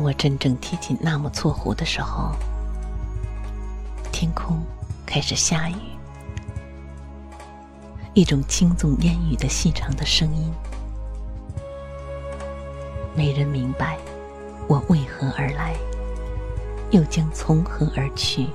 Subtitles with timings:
[0.00, 2.34] 当我真正贴近纳木错湖的时候，
[4.10, 4.58] 天空
[5.04, 5.74] 开始下雨，
[8.14, 10.50] 一种轻纵烟雨的细长的声音，
[13.14, 13.98] 没人明白
[14.66, 15.76] 我为何而来，
[16.92, 18.48] 又将从何而去。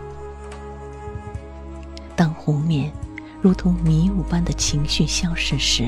[2.16, 2.92] 当湖面
[3.40, 5.88] 如同迷雾般的情绪消逝时，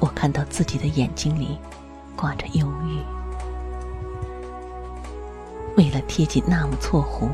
[0.00, 1.58] 我看到自己的眼睛里
[2.16, 2.98] 挂着忧郁。
[5.76, 7.30] 为了贴近纳木错湖，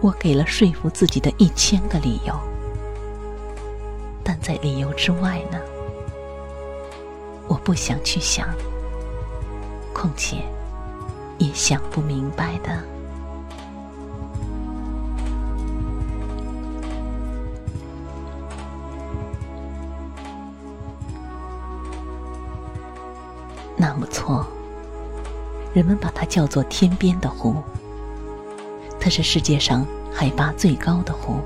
[0.00, 2.32] 我给了说服自己的一千个理由，
[4.22, 5.58] 但在理由之外呢，
[7.48, 8.48] 我不想去想，
[9.92, 10.36] 况且
[11.38, 12.82] 也想不明白的。
[23.76, 24.46] 纳木错。
[25.74, 27.56] 人们把它叫做天边的湖，
[28.98, 31.36] 它是世界上海拔最高的湖。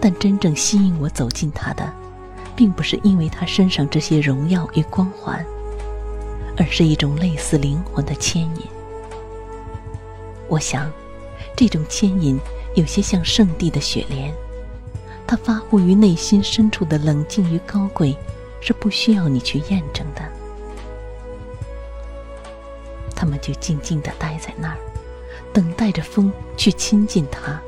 [0.00, 1.92] 但真正吸引我走进它的，
[2.54, 5.44] 并不是因为它身上这些荣耀与光环，
[6.56, 8.62] 而是一种类似灵魂的牵引。
[10.48, 10.90] 我想，
[11.56, 12.38] 这种牵引
[12.74, 14.32] 有些像圣地的雪莲，
[15.26, 18.16] 它发乎于内心深处的冷静与高贵，
[18.60, 20.22] 是不需要你去验证的。
[23.18, 24.76] 他们就静静地待在那儿，
[25.52, 27.60] 等待着风去亲近它，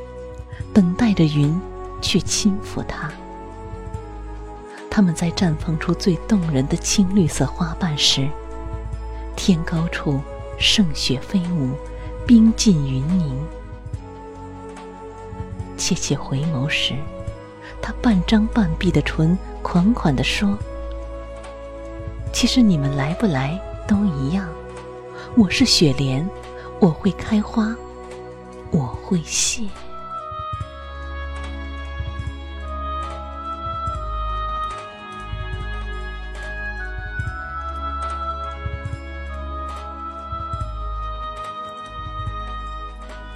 [0.73, 1.61] 等待着云
[2.01, 3.11] 去轻抚它。
[4.89, 8.29] 他们在绽放出最动人的青绿色花瓣时，
[9.35, 10.21] 天高处
[10.57, 11.71] 盛雪飞舞，
[12.25, 13.37] 冰尽云凝。
[15.77, 16.95] 切切回眸时，
[17.83, 20.57] 他半张半闭的唇款款地说
[22.33, 24.49] ：“其实你们来不来都一样。”
[25.37, 26.29] 我是雪莲，
[26.81, 27.75] 我会开花，
[28.73, 29.63] 我会谢。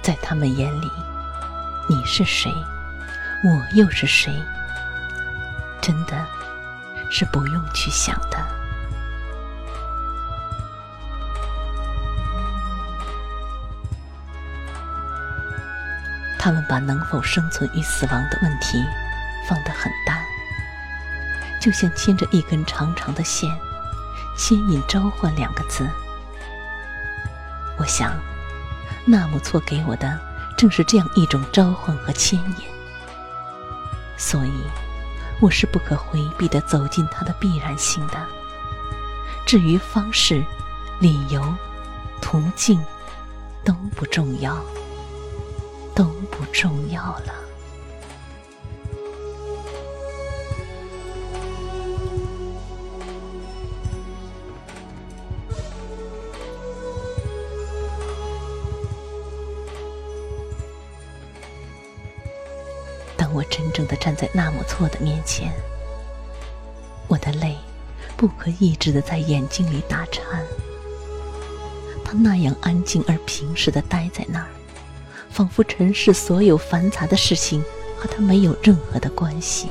[0.01, 0.91] 在他们眼里，
[1.87, 2.53] 你是谁，
[3.43, 4.33] 我又是谁？
[5.81, 6.25] 真的
[7.09, 8.54] 是不用去想的。
[16.45, 18.85] 他们把能否生存与死亡的问题
[19.49, 20.23] 放得很淡，
[21.59, 23.49] 就像牵着一根长长的线，
[24.37, 25.89] 牵引召唤两个字。
[27.79, 28.13] 我想，
[29.07, 30.19] 纳木错给我的
[30.55, 32.67] 正是这样一种召唤和牵引，
[34.15, 34.53] 所以
[35.41, 38.23] 我是不可回避的走进它的必然性的。
[39.47, 40.45] 至于方式、
[40.99, 41.43] 理由、
[42.21, 42.79] 途径，
[43.63, 44.63] 都不重要。
[45.95, 47.33] 都不重要了。
[63.17, 65.53] 当我真正的站在纳木错的面前，
[67.07, 67.55] 我的泪
[68.17, 70.45] 不可抑制的在眼睛里打颤。
[72.03, 74.49] 他那样安静而平实的待在那儿。
[75.35, 77.61] 仿佛尘世所有繁杂的事情
[77.97, 79.67] 和他没有任何的关系。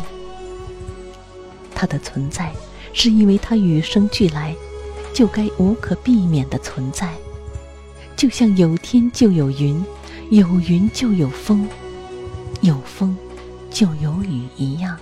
[1.75, 2.52] 他的存在
[2.93, 4.55] 是因为他与生俱来
[5.14, 7.14] 就该无可避免的存在，
[8.14, 9.82] 就像有天就有云，
[10.31, 11.67] 有云就有风，
[12.60, 13.17] 有风
[13.70, 14.99] 就有雨一样，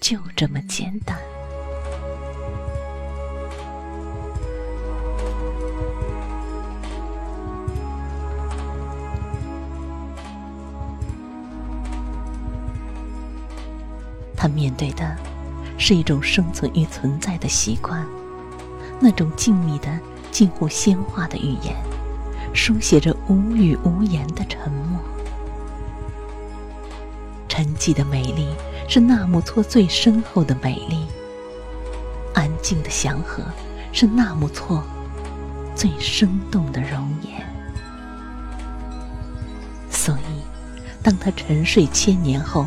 [0.00, 1.18] 就这么简单。
[14.38, 15.16] 他面对的
[15.76, 18.06] 是一种生存与存在的习惯，
[19.00, 19.98] 那种静谧的、
[20.30, 21.74] 近乎仙化的语言，
[22.54, 25.00] 书写着无语无言的沉默。
[27.48, 28.46] 沉寂的美丽
[28.88, 31.04] 是纳木错最深厚的美丽，
[32.32, 33.42] 安静的祥和
[33.92, 34.84] 是纳木错
[35.74, 37.44] 最生动的容颜。
[39.90, 40.42] 所以，
[41.02, 42.66] 当他沉睡千年后，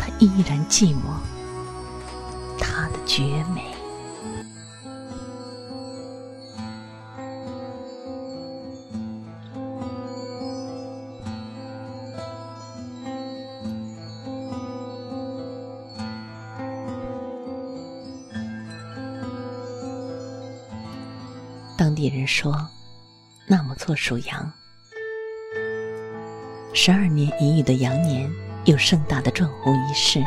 [0.00, 1.12] 他依然寂寞。
[2.58, 3.62] 他的绝美。
[21.76, 22.66] 当地人说，
[23.46, 24.50] 纳木错属羊。
[26.72, 28.30] 十二年一遇的羊年
[28.64, 30.22] 有盛大的转湖仪式。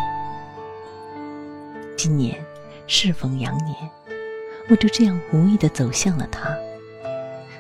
[1.96, 2.44] 今年
[2.88, 3.76] 适逢羊年，
[4.70, 6.50] 我就这样无意的走向了它，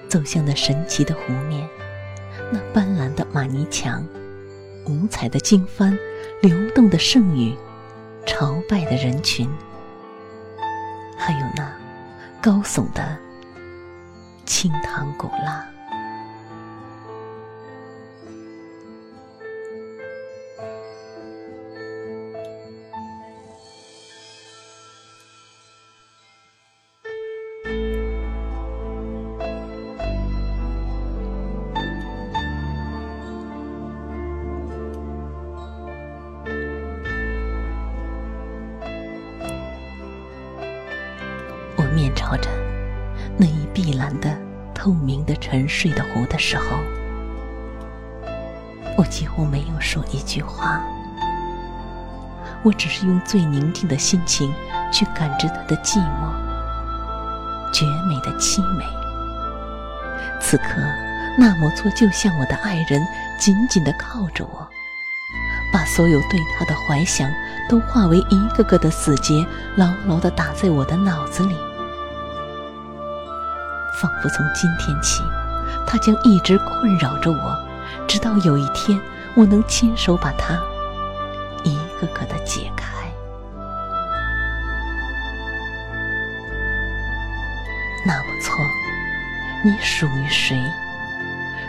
[0.09, 1.67] 走向那神奇的湖面，
[2.51, 4.05] 那斑斓的玛尼墙，
[4.85, 5.97] 五彩的经幡，
[6.41, 7.55] 流动的圣雨，
[8.25, 9.49] 朝拜的人群，
[11.17, 11.71] 还有那
[12.41, 13.17] 高耸的
[14.45, 15.72] 青塘古拉。
[41.75, 42.49] 我面朝着
[43.37, 44.37] 那一碧蓝的、
[44.73, 46.77] 透明的、沉睡的湖的时候，
[48.97, 50.81] 我几乎没有说一句话。
[52.63, 54.53] 我只是用最宁静的心情
[54.91, 56.31] 去感知它的寂寞、
[57.73, 58.85] 绝美的凄美。
[60.39, 60.81] 此刻，
[61.37, 63.05] 那摩措就像我的爱人，
[63.37, 64.65] 紧紧地靠着我，
[65.73, 67.27] 把所有对他的怀想
[67.67, 69.43] 都化为一个个的死结，
[69.75, 71.55] 牢牢地打在我的脑子里。
[73.99, 75.23] 仿佛从今天起，
[75.87, 77.57] 他将一直困扰着我，
[78.07, 78.99] 直到有一天
[79.33, 80.53] 我能亲手把它
[81.63, 82.85] 一个个的解开。
[88.05, 88.55] 那木错，
[89.63, 90.61] 你属于谁？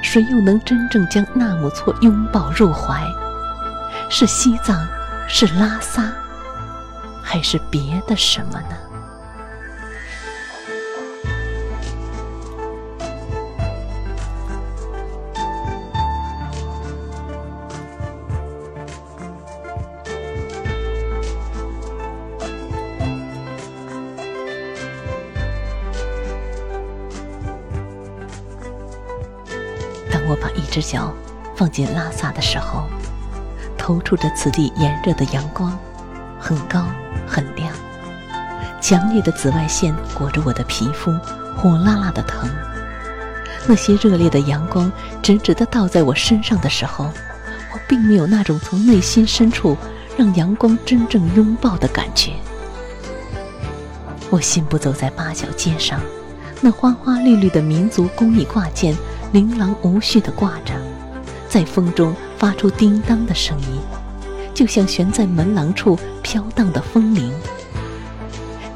[0.02, 3.02] 谁又能真正将那木错拥抱入怀？
[4.10, 4.86] 是西藏，
[5.28, 6.12] 是拉萨，
[7.22, 8.76] 还是别的什么呢？
[30.10, 31.12] 当我把一只脚
[31.56, 32.88] 放进拉萨的时候，
[33.84, 35.78] 透出着此地炎热的阳光，
[36.40, 36.86] 很高
[37.26, 37.70] 很亮，
[38.81, 41.12] 强烈的紫外线裹着我的皮肤，
[41.54, 42.48] 火辣辣的疼。
[43.66, 44.90] 那些热烈的阳光
[45.22, 47.10] 直直的倒在我身上的时候，
[47.75, 49.76] 我并没有那种从内心深处
[50.16, 52.32] 让阳光真正拥抱的感觉。
[54.30, 56.00] 我信步走在八角街上，
[56.62, 58.97] 那花花绿绿的民族工艺挂件。
[59.32, 60.73] 琳琅无序地挂着，
[61.50, 63.81] 在风中发出叮当的声音，
[64.53, 67.33] 就像悬在门廊处飘荡的风铃。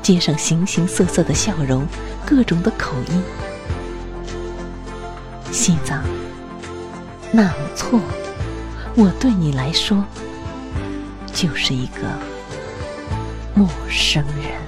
[0.03, 1.87] 街上形形色色的笑容，
[2.25, 3.23] 各种的口音。
[5.53, 6.03] 西藏，
[7.33, 8.00] 那么错，
[8.95, 10.05] 我对你来说，
[11.33, 12.03] 就是一个
[13.55, 14.67] 陌生人。